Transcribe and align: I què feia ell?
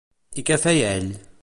I 0.41 0.45
què 0.49 0.57
feia 0.63 0.89
ell? 0.99 1.09